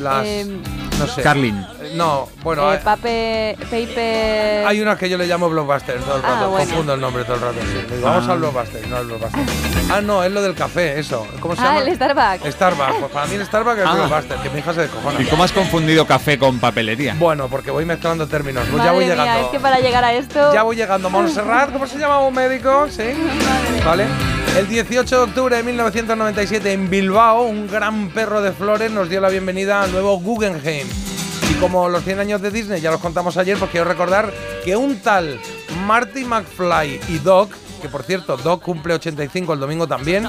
Las. 0.00 0.26
Em, 0.26 0.62
no 0.98 1.06
sé. 1.06 1.20
Carlin. 1.22 1.64
No, 1.94 2.28
bueno. 2.42 2.70
Eh, 2.72 2.76
hay- 2.76 2.84
pape, 2.84 3.56
paper... 3.70 4.66
Hay 4.66 4.80
unas 4.80 4.98
que 4.98 5.08
yo 5.08 5.18
le 5.18 5.26
llamo 5.26 5.48
blockbuster 5.50 5.98
todo 6.00 6.16
el 6.16 6.24
Ah, 6.24 6.28
rato. 6.34 6.50
bueno. 6.50 6.66
Confundo 6.66 6.94
el 6.94 7.00
nombre 7.00 7.24
todo 7.24 7.34
el 7.36 7.40
rato. 7.42 7.56
sí. 7.60 7.94
Digo, 7.94 8.06
vamos 8.06 8.28
Ah. 8.28 8.32
al 8.32 8.38
blockbuster, 8.38 8.88
no 8.88 8.96
al 8.96 9.06
blockbuster. 9.06 9.40
Ah, 9.90 10.00
no, 10.00 10.22
es 10.22 10.30
lo 10.30 10.42
del 10.42 10.54
café, 10.54 10.98
eso. 10.98 11.26
¿Cómo 11.40 11.54
se 11.56 11.62
Ah, 11.62 11.64
llama? 11.74 11.80
el 11.80 11.94
Starbucks. 11.94 12.52
Starbucks. 12.54 12.94
Pues 13.00 13.12
para 13.12 13.26
mí 13.26 13.34
el 13.34 13.44
Starbucks 13.46 13.76
es 13.78 13.82
el 13.82 13.88
Ah. 13.88 13.94
blockbuster, 13.94 14.36
que 14.38 14.50
mi 14.50 14.58
hija 14.60 14.74
se 14.74 14.80
descojona. 14.82 15.20
¿Y 15.20 15.24
cómo 15.26 15.42
has 15.44 15.52
confundido 15.52 16.06
café 16.06 16.38
con 16.38 16.58
papelería? 16.60 17.14
Bueno, 17.18 17.48
porque 17.48 17.70
voy 17.70 17.84
mezclando 17.84 18.26
términos. 18.28 18.64
Pues 18.70 18.84
ya 18.84 18.92
voy 18.92 19.04
mía, 19.06 19.14
llegando. 19.16 19.46
es 19.46 19.50
que 19.50 19.60
para 19.60 19.80
llegar 19.80 20.04
a 20.04 20.12
esto... 20.12 20.52
Ya 20.54 20.62
voy 20.62 20.76
llegando. 20.76 21.10
Montserrat, 21.10 21.72
¿cómo 21.72 21.86
se 21.86 21.98
llama 21.98 22.20
un 22.20 22.34
médico? 22.34 22.86
Sí. 22.88 23.02
Vale. 23.84 24.04
El 24.56 24.68
18 24.68 25.16
de 25.16 25.22
octubre 25.24 25.56
de 25.56 25.62
1997 25.62 26.72
en 26.72 26.90
Bilbao, 26.90 27.42
un 27.42 27.68
gran 27.68 28.08
perro 28.10 28.42
de 28.42 28.52
flores 28.52 28.90
nos 28.90 29.08
dio 29.08 29.20
la 29.20 29.28
bienvenida 29.28 29.82
al 29.82 29.92
nuevo 29.92 30.18
Guggenheim. 30.18 30.88
Y 31.50 31.54
como 31.54 31.88
los 31.88 32.04
100 32.04 32.20
años 32.20 32.40
de 32.40 32.50
Disney 32.50 32.80
ya 32.80 32.90
los 32.90 33.00
contamos 33.00 33.36
ayer, 33.36 33.58
pues 33.58 33.70
quiero 33.70 33.86
recordar 33.86 34.32
que 34.64 34.76
un 34.76 35.00
tal 35.00 35.40
Marty 35.86 36.24
McFly 36.24 37.00
y 37.08 37.18
Doc, 37.18 37.52
que 37.82 37.88
por 37.88 38.04
cierto, 38.04 38.36
Doc 38.36 38.62
cumple 38.62 38.94
85 38.94 39.54
el 39.54 39.60
domingo 39.60 39.86
también, 39.86 40.28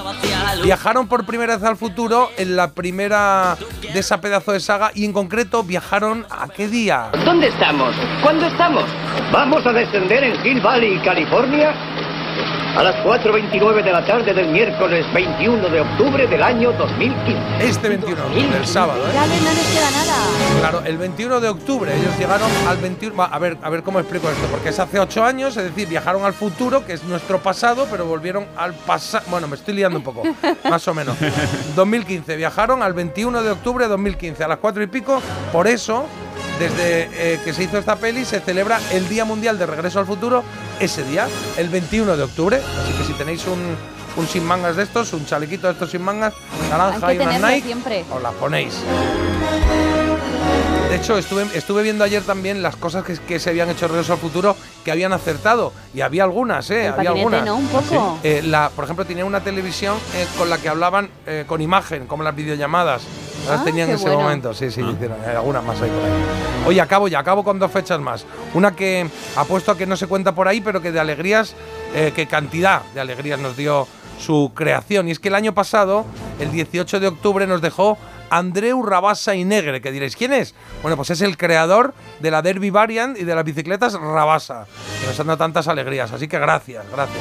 viajaron 0.64 1.06
por 1.06 1.24
primera 1.24 1.56
vez 1.56 1.64
al 1.64 1.76
futuro 1.76 2.30
en 2.36 2.56
la 2.56 2.72
primera 2.72 3.56
de 3.92 4.00
esa 4.00 4.20
pedazo 4.20 4.52
de 4.52 4.60
saga 4.60 4.90
y 4.94 5.04
en 5.04 5.12
concreto 5.12 5.62
viajaron 5.62 6.26
a 6.30 6.48
qué 6.48 6.66
día? 6.66 7.10
¿Dónde 7.24 7.48
estamos? 7.48 7.94
¿Cuándo 8.22 8.46
estamos? 8.46 8.84
Vamos 9.30 9.64
a 9.66 9.72
descender 9.72 10.24
en 10.24 10.46
Hill 10.46 10.60
Valley, 10.60 11.00
California, 11.02 11.74
a 12.76 12.82
las 12.82 12.96
4.29 13.04 13.84
de 13.84 13.92
la 13.92 14.04
tarde 14.04 14.32
del 14.32 14.48
miércoles 14.48 15.06
21 15.12 15.68
de 15.68 15.80
octubre 15.80 16.26
del 16.26 16.42
año 16.42 16.72
2015. 16.72 17.42
Este 17.60 17.88
21 17.88 18.16
de 18.16 18.22
octubre, 18.22 18.58
el 18.58 18.66
sábado, 18.66 19.06
¿eh? 19.06 19.10
Ya 19.12 19.26
no 19.26 19.32
les 19.32 19.66
queda 19.74 19.90
nada. 19.90 20.12
Claro, 20.60 20.82
el 20.84 20.96
21 20.96 21.40
de 21.40 21.48
octubre 21.48 21.92
ellos 21.94 22.18
llegaron 22.18 22.50
al 22.66 22.76
21. 22.78 23.16
va, 23.16 23.26
a 23.26 23.38
ver, 23.38 23.58
a 23.62 23.70
ver 23.70 23.82
cómo 23.82 24.00
explico 24.00 24.30
esto, 24.30 24.46
porque 24.50 24.70
es 24.70 24.78
hace 24.78 24.98
8 24.98 25.24
años, 25.24 25.56
es 25.56 25.64
decir, 25.64 25.88
viajaron 25.88 26.24
al 26.24 26.32
futuro, 26.32 26.86
que 26.86 26.94
es 26.94 27.04
nuestro 27.04 27.40
pasado, 27.40 27.86
pero 27.90 28.06
volvieron 28.06 28.46
al 28.56 28.72
pasado. 28.74 29.24
Bueno, 29.28 29.48
me 29.48 29.56
estoy 29.56 29.74
liando 29.74 29.98
un 29.98 30.04
poco, 30.04 30.22
más 30.68 30.86
o 30.88 30.94
menos. 30.94 31.16
2015, 31.76 32.36
viajaron 32.36 32.82
al 32.82 32.92
21 32.94 33.42
de 33.42 33.50
octubre 33.50 33.84
de 33.84 33.90
2015, 33.90 34.44
a 34.44 34.48
las 34.48 34.58
4 34.58 34.82
y 34.82 34.86
pico. 34.86 35.20
Por 35.52 35.66
eso, 35.66 36.06
desde 36.58 37.08
eh, 37.12 37.40
que 37.44 37.52
se 37.52 37.64
hizo 37.64 37.78
esta 37.78 37.96
peli, 37.96 38.24
se 38.24 38.40
celebra 38.40 38.80
el 38.92 39.08
Día 39.08 39.24
Mundial 39.24 39.58
de 39.58 39.66
Regreso 39.66 39.98
al 39.98 40.06
Futuro 40.06 40.44
ese 40.80 41.02
día, 41.04 41.28
el 41.56 41.68
21 41.68 42.16
de 42.16 42.22
octubre. 42.22 42.60
Así 42.82 42.92
que 42.92 43.04
si 43.04 43.12
tenéis 43.14 43.46
un. 43.46 43.76
Un 44.14 44.28
sin 44.28 44.44
mangas 44.44 44.76
de 44.76 44.82
estos, 44.82 45.14
un 45.14 45.24
chalequito 45.24 45.68
de 45.68 45.72
estos 45.72 45.90
sin 45.90 46.02
mangas, 46.02 46.34
naranja 46.68 47.06
Hay 47.06 47.16
que 47.16 47.24
y 47.24 47.26
una 47.28 47.48
Nike, 47.48 47.66
siempre. 47.66 48.04
os 48.14 48.20
las 48.20 48.34
ponéis. 48.34 48.74
De 50.90 50.96
hecho, 50.96 51.16
estuve, 51.16 51.46
estuve 51.54 51.82
viendo 51.82 52.04
ayer 52.04 52.22
también 52.22 52.62
las 52.62 52.76
cosas 52.76 53.04
que, 53.04 53.16
que 53.16 53.40
se 53.40 53.48
habían 53.48 53.70
hecho 53.70 53.88
Regreso 53.88 54.12
al 54.12 54.18
Futuro 54.18 54.54
que 54.84 54.92
habían 54.92 55.14
acertado. 55.14 55.72
Y 55.94 56.02
había 56.02 56.24
algunas, 56.24 56.70
¿eh? 56.70 56.88
El 56.88 56.92
había 56.92 57.10
algunas. 57.10 57.42
¿no? 57.46 57.56
Un 57.56 57.68
poco. 57.68 58.18
Eh, 58.22 58.42
la, 58.44 58.68
por 58.68 58.84
ejemplo, 58.84 59.06
tenía 59.06 59.24
una 59.24 59.40
televisión 59.40 59.96
eh, 60.14 60.26
con 60.36 60.50
la 60.50 60.58
que 60.58 60.68
hablaban 60.68 61.08
eh, 61.26 61.44
con 61.46 61.62
imagen, 61.62 62.06
como 62.06 62.22
las 62.22 62.36
videollamadas. 62.36 63.04
Las 63.48 63.60
Ah, 63.60 63.64
tenían 63.64 63.88
en 63.88 63.96
ese 63.96 64.04
bueno. 64.04 64.20
momento, 64.20 64.54
sí, 64.54 64.70
sí, 64.70 64.80
hicieron. 64.80 65.16
Hay 65.26 65.34
algunas 65.36 65.64
más 65.64 65.80
ahí 65.80 65.90
por 65.90 66.04
ahí. 66.04 66.66
Oye, 66.66 66.80
acabo 66.80 67.08
ya, 67.08 67.18
acabo 67.18 67.42
con 67.44 67.58
dos 67.58 67.70
fechas 67.70 68.00
más. 68.00 68.24
Una 68.54 68.74
que 68.76 69.06
apuesto 69.36 69.72
a 69.72 69.76
que 69.76 69.86
no 69.86 69.96
se 69.96 70.06
cuenta 70.06 70.34
por 70.34 70.48
ahí, 70.48 70.60
pero 70.60 70.80
que 70.80 70.92
de 70.92 71.00
alegrías, 71.00 71.54
eh, 71.94 72.12
que 72.14 72.26
cantidad 72.26 72.82
de 72.94 73.00
alegrías 73.00 73.38
nos 73.40 73.56
dio 73.56 73.86
su 74.20 74.52
creación. 74.54 75.08
Y 75.08 75.10
es 75.10 75.18
que 75.18 75.28
el 75.28 75.34
año 75.34 75.52
pasado, 75.54 76.04
el 76.38 76.52
18 76.52 77.00
de 77.00 77.08
octubre, 77.08 77.46
nos 77.46 77.60
dejó 77.60 77.98
Andreu 78.30 78.82
Rabasa 78.82 79.34
y 79.34 79.44
Negre, 79.44 79.80
que 79.82 79.90
diréis, 79.92 80.16
¿quién 80.16 80.32
es? 80.32 80.54
Bueno, 80.80 80.96
pues 80.96 81.10
es 81.10 81.20
el 81.20 81.36
creador 81.36 81.92
de 82.20 82.30
la 82.30 82.40
Derby 82.42 82.70
Variant 82.70 83.18
y 83.18 83.24
de 83.24 83.34
las 83.34 83.44
bicicletas 83.44 83.94
Rabasa, 83.94 84.66
que 85.00 85.06
nos 85.08 85.18
han 85.20 85.26
dado 85.26 85.36
tantas 85.38 85.66
alegrías. 85.68 86.12
Así 86.12 86.28
que 86.28 86.38
gracias, 86.38 86.84
gracias. 86.92 87.18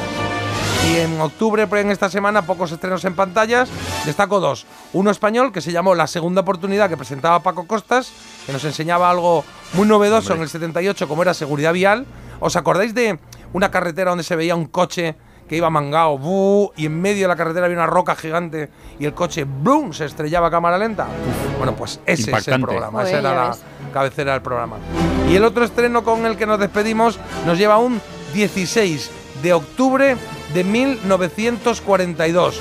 Y 0.89 0.97
en 0.97 1.21
octubre, 1.21 1.67
pues, 1.67 1.83
en 1.83 1.91
esta 1.91 2.09
semana, 2.09 2.41
pocos 2.41 2.71
estrenos 2.71 3.05
en 3.05 3.15
pantallas. 3.15 3.69
Destaco 4.05 4.39
dos. 4.39 4.65
Uno 4.93 5.11
español 5.11 5.51
que 5.51 5.61
se 5.61 5.71
llamó 5.71 5.95
La 5.95 6.07
Segunda 6.07 6.41
Oportunidad, 6.41 6.89
que 6.89 6.97
presentaba 6.97 7.41
Paco 7.41 7.67
Costas, 7.67 8.11
que 8.45 8.53
nos 8.53 8.63
enseñaba 8.63 9.09
algo 9.09 9.45
muy 9.73 9.87
novedoso 9.87 10.33
en 10.33 10.41
el 10.41 10.49
78, 10.49 11.07
como 11.07 11.21
era 11.21 11.33
seguridad 11.33 11.73
vial. 11.73 12.05
¿Os 12.39 12.55
acordáis 12.55 12.95
de 12.95 13.19
una 13.53 13.69
carretera 13.69 14.09
donde 14.09 14.23
se 14.23 14.35
veía 14.35 14.55
un 14.55 14.65
coche 14.65 15.15
que 15.47 15.57
iba 15.57 15.69
mangado, 15.69 16.17
¡bu! 16.17 16.71
y 16.77 16.85
en 16.85 17.01
medio 17.01 17.23
de 17.23 17.27
la 17.27 17.35
carretera 17.35 17.65
había 17.65 17.77
una 17.77 17.85
roca 17.85 18.15
gigante 18.15 18.69
y 18.97 19.05
el 19.05 19.13
coche 19.13 19.43
¡blum! 19.43 19.91
se 19.91 20.05
estrellaba 20.05 20.47
a 20.47 20.49
cámara 20.49 20.77
lenta? 20.77 21.07
Bueno, 21.57 21.75
pues 21.75 21.99
ese 22.05 22.31
es 22.31 22.47
el 22.47 22.61
programa, 22.61 23.03
esa 23.03 23.19
era 23.19 23.35
la 23.35 23.57
cabecera 23.93 24.31
del 24.31 24.41
programa. 24.41 24.77
Y 25.29 25.35
el 25.35 25.43
otro 25.43 25.65
estreno 25.65 26.05
con 26.05 26.25
el 26.25 26.37
que 26.37 26.45
nos 26.45 26.57
despedimos 26.57 27.19
nos 27.45 27.57
lleva 27.57 27.73
a 27.73 27.77
un 27.79 27.99
16 28.33 29.11
de 29.43 29.53
octubre 29.53 30.15
de 30.53 30.63
1942. 30.63 32.59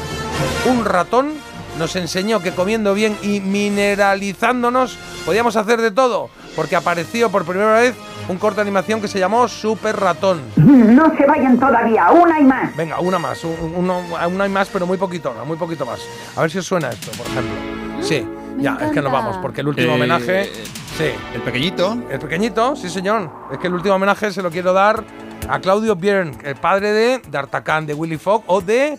Un 0.66 0.85
ratón 0.85 1.32
nos 1.78 1.97
enseñó 1.97 2.40
que 2.40 2.52
comiendo 2.52 2.94
bien 2.94 3.16
y 3.23 3.40
mineralizándonos 3.40 4.97
podíamos 5.25 5.56
hacer 5.56 5.80
de 5.80 5.90
todo, 5.90 6.28
porque 6.56 6.76
apareció 6.76 7.30
por 7.30 7.44
primera 7.44 7.75
vez 7.75 7.94
un 8.28 8.37
corto 8.38 8.56
de 8.56 8.62
animación 8.62 9.00
que 9.00 9.09
se 9.09 9.18
llamó 9.18 9.49
Super 9.49 9.99
Ratón. 9.99 10.40
No 10.56 11.16
se 11.16 11.26
vayan 11.26 11.59
todavía, 11.59 12.11
una 12.12 12.38
y 12.40 12.44
más. 12.44 12.76
Venga, 12.76 13.00
una 13.00 13.18
más, 13.18 13.42
un- 13.44 13.73
uno, 13.76 14.02
una 14.28 14.44
hay 14.44 14.50
más, 14.50 14.68
pero 14.68 14.87
muy 14.87 14.99
poquito, 14.99 15.35
muy 15.47 15.56
poquito 15.56 15.85
más. 15.87 16.00
A 16.37 16.42
ver 16.42 16.50
si 16.50 16.59
os 16.59 16.66
suena 16.66 16.90
esto, 16.90 17.11
por 17.12 17.26
ejemplo. 17.26 17.54
Sí, 18.02 18.25
Me 18.56 18.62
ya, 18.62 18.78
es 18.80 18.92
que 18.92 19.00
nos 19.02 19.12
vamos, 19.12 19.37
porque 19.38 19.62
el 19.62 19.68
último 19.68 19.92
Eh, 19.92 19.94
homenaje. 19.97 20.52
Sí, 20.97 21.04
El 21.35 21.40
pequeñito. 21.42 21.97
el 22.11 22.18
pequeñito, 22.18 22.76
sí 22.76 22.88
señor. 22.90 23.30
Es 23.52 23.59
que 23.59 23.66
el 23.68 23.75
último 23.75 23.94
homenaje 23.94 24.30
se 24.32 24.42
lo 24.42 24.50
quiero 24.50 24.73
dar 24.73 25.02
a 25.49 25.61
Claudio 25.61 25.97
Björn, 25.97 26.38
el 26.44 26.56
padre 26.56 26.92
de 26.92 27.23
D'Artagnan, 27.30 27.87
de 27.87 27.94
Willy 27.94 28.18
Fogg 28.18 28.44
o 28.47 28.61
de. 28.61 28.99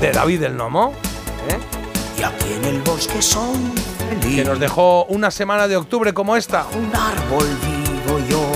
De 0.00 0.12
David 0.12 0.42
el 0.44 0.56
Nomo. 0.56 0.92
¿eh? 1.48 1.58
Y 2.18 2.22
aquí 2.22 2.52
en 2.52 2.64
el 2.64 2.82
bosque 2.82 3.20
soy 3.20 3.56
feliz. 4.20 4.36
Que 4.36 4.44
nos 4.44 4.58
dejó 4.58 5.04
una 5.06 5.30
semana 5.30 5.68
de 5.68 5.76
octubre 5.76 6.12
como 6.12 6.36
esta. 6.36 6.66
Un 6.74 6.94
árbol 6.94 7.46
vivo 7.62 8.18
yo. 8.28 8.46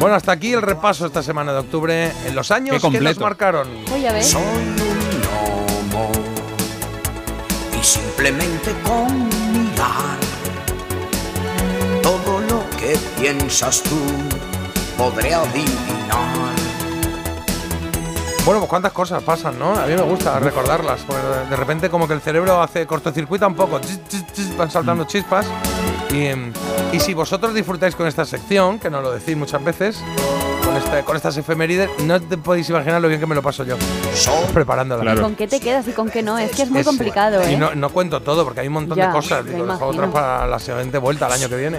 Bueno, 0.00 0.16
hasta 0.16 0.32
aquí 0.32 0.52
el 0.52 0.62
repaso 0.62 1.06
esta 1.06 1.22
semana 1.22 1.52
de 1.52 1.60
octubre 1.60 2.12
en 2.26 2.34
los 2.34 2.50
años 2.50 2.82
que 2.82 3.00
nos 3.00 3.18
marcaron. 3.18 3.68
Oye, 3.92 4.08
a 4.08 4.12
ver. 4.12 4.24
Soy 4.24 4.42
un 4.42 4.76
gnomo. 5.90 6.10
Y 7.80 7.84
simplemente 7.84 8.74
con 8.84 9.28
mirar 9.52 10.21
piensas 13.22 13.80
tú 13.84 13.96
podré 14.98 15.32
adivinar. 15.32 16.56
Bueno, 18.44 18.58
pues 18.58 18.68
cuántas 18.68 18.90
cosas 18.90 19.22
pasan, 19.22 19.56
¿no? 19.60 19.78
A 19.78 19.86
mí 19.86 19.94
me 19.94 20.02
gusta 20.02 20.40
recordarlas. 20.40 21.02
porque 21.06 21.22
de 21.48 21.54
repente 21.54 21.88
como 21.88 22.08
que 22.08 22.14
el 22.14 22.20
cerebro 22.20 22.60
hace 22.60 22.84
cortocircuita 22.84 23.46
un 23.46 23.54
poco. 23.54 23.78
Chis, 23.78 24.00
chis, 24.08 24.26
chis, 24.32 24.56
van 24.56 24.68
saltando 24.72 25.04
chispas. 25.04 25.46
Y, 26.10 26.30
y 26.96 26.98
si 26.98 27.14
vosotros 27.14 27.54
disfrutáis 27.54 27.94
con 27.94 28.08
esta 28.08 28.24
sección, 28.24 28.80
que 28.80 28.90
nos 28.90 29.04
lo 29.04 29.12
decís 29.12 29.36
muchas 29.36 29.62
veces, 29.62 30.02
con, 30.82 30.92
este- 30.94 31.04
con 31.04 31.16
estas 31.16 31.36
efemérides, 31.36 31.90
no 32.04 32.20
te 32.20 32.36
podéis 32.38 32.68
imaginar 32.70 33.00
lo 33.00 33.08
bien 33.08 33.20
que 33.20 33.26
me 33.26 33.34
lo 33.34 33.42
paso 33.42 33.64
yo 33.64 33.76
preparándola. 34.52 35.02
Claro. 35.02 35.22
¿Con 35.22 35.34
qué 35.34 35.46
te 35.48 35.60
quedas 35.60 35.86
y 35.88 35.92
con 35.92 36.10
qué 36.10 36.22
no? 36.22 36.38
Es 36.38 36.50
que 36.52 36.62
es 36.62 36.70
muy 36.70 36.80
Es- 36.80 36.86
complicado, 36.86 37.42
Y 37.48 37.54
¿eh? 37.54 37.56
no, 37.56 37.74
no 37.74 37.90
cuento 37.90 38.20
todo 38.20 38.44
porque 38.44 38.60
hay 38.60 38.66
un 38.68 38.74
montón 38.74 38.96
Ya, 38.98 39.06
de 39.08 39.12
cosas. 39.12 39.44
Digo, 39.46 39.64
dejo 39.66 39.86
otras 39.86 40.10
para 40.10 40.46
la 40.46 40.58
siguiente 40.58 40.98
vuelta, 40.98 41.26
el 41.26 41.32
año 41.32 41.48
que 41.48 41.56
viene. 41.56 41.78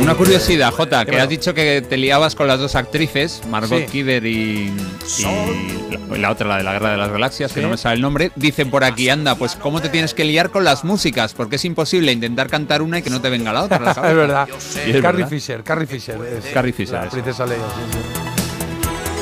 Una 0.00 0.14
curiosidad, 0.14 0.72
Jota, 0.72 1.04
que 1.04 1.18
has 1.20 1.28
dicho 1.28 1.54
que 1.54 1.82
te 1.82 1.96
liabas 1.96 2.34
con 2.34 2.46
las 2.46 2.58
dos 2.60 2.74
actrices, 2.76 3.42
Margot 3.48 3.80
Sí. 3.80 3.86
Kidder 3.86 4.24
y, 4.26 4.72
y 5.18 5.98
la, 6.10 6.18
la 6.18 6.30
otra, 6.30 6.46
la 6.48 6.56
de 6.58 6.62
la 6.64 6.72
Guerra 6.72 6.90
de 6.92 6.96
las 6.96 7.10
Galaxias, 7.10 7.50
Sí. 7.50 7.56
que 7.56 7.62
no 7.62 7.68
me 7.70 7.76
sabe 7.76 7.96
el 7.96 8.00
nombre. 8.00 8.30
Dicen 8.36 8.70
por 8.70 8.84
aquí, 8.84 9.08
anda, 9.08 9.34
pues 9.34 9.56
cómo 9.56 9.80
te 9.80 9.88
tienes 9.88 10.14
que 10.14 10.24
liar 10.24 10.50
con 10.50 10.64
las 10.64 10.84
músicas, 10.84 11.34
porque 11.34 11.56
es 11.56 11.64
imposible 11.64 12.12
intentar 12.12 12.48
cantar 12.48 12.82
una 12.82 12.98
y 12.98 13.02
que 13.02 13.10
no 13.10 13.20
te 13.20 13.30
venga 13.30 13.52
la 13.52 13.62
otra. 13.64 13.78
la 13.80 13.90
es 14.10 14.16
verdad. 14.16 14.48
Y 14.48 14.90
es 14.90 15.02
Carrie 15.02 15.02
verdad. 15.24 15.28
Fisher, 15.28 15.62
Carrie 15.64 15.86
Fisher. 15.86 16.16
Es 16.24 16.46
Carrie 16.52 16.72
Fisher, 16.72 17.04
La 17.04 17.10
princesa 17.10 17.46
Leia, 17.46 17.58
sí, 17.58 17.98
sí. 17.98 17.98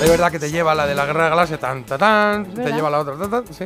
Es 0.03 0.09
verdad 0.09 0.31
que 0.31 0.39
te 0.39 0.51
lleva 0.51 0.75
la 0.75 0.87
de 0.87 0.95
la 0.95 1.05
Guerra 1.07 1.25
de 1.25 1.31
Galaxia, 1.31 1.59
tan, 1.59 1.83
tan, 1.85 1.99
tan, 1.99 2.45
te 2.55 2.73
lleva 2.73 2.89
la 2.89 3.01
otra, 3.01 3.15
tan, 3.17 3.31
tan, 3.31 3.45
sí. 3.53 3.65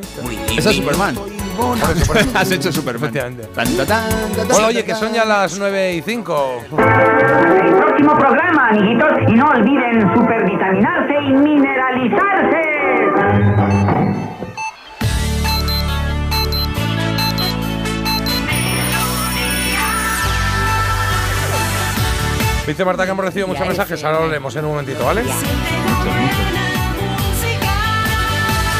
Esa 0.56 0.70
es 0.70 0.76
Superman. 0.76 1.14
Por 1.14 1.28
eso, 1.76 2.06
por 2.06 2.16
eso. 2.16 2.30
Has 2.34 2.50
hecho 2.50 2.72
Superman. 2.72 3.02
Efectivamente. 3.02 3.48
Tan, 3.54 3.76
ta, 3.76 3.84
tan, 3.84 4.10
ta, 4.10 4.42
ta, 4.42 4.52
Bueno, 4.52 4.68
oye, 4.68 4.84
que 4.84 4.94
son 4.94 5.12
ya 5.12 5.24
las 5.26 5.58
9 5.58 5.94
y 5.94 6.00
5. 6.02 6.60
El 6.70 7.74
próximo 7.76 8.16
programa, 8.16 8.68
amiguitos, 8.70 9.10
y 9.28 9.32
no 9.34 9.44
olviden 9.46 10.00
supervitaminarse 10.14 11.14
y 11.22 11.32
mineralizarse. 11.32 13.11
Dice 22.66 22.84
Marta 22.84 23.04
que 23.04 23.10
hemos 23.10 23.24
recibido 23.24 23.48
muchos 23.48 23.66
mensajes, 23.66 24.04
ahora 24.04 24.20
lo 24.20 24.28
leemos 24.28 24.54
en 24.56 24.64
un 24.64 24.70
momentito, 24.70 25.04
¿vale? 25.04 25.22